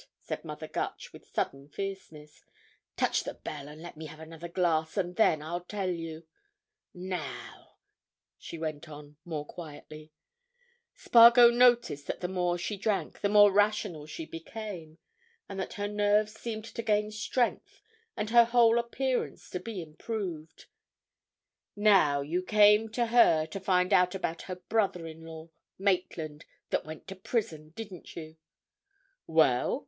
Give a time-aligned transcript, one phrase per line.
[0.19, 2.43] said Mother Gutch with sudden fierceness.
[2.97, 6.25] "Touch the bell, and let me have another glass, and then I'll tell you.
[6.91, 7.75] Now,"
[8.39, 14.25] she went on, more quietly—Spargo noticed that the more she drank, the more rational she
[14.25, 14.97] became,
[15.47, 17.83] and that her nerves seemed to gain strength
[18.17, 24.41] and her whole appearance to be improved—"now, you came to her to find out about
[24.49, 28.37] her brother in law, Maitland, that went to prison, didn't you?"
[29.27, 29.79] "Well?"